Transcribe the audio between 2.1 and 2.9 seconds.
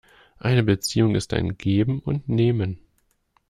Nehmen.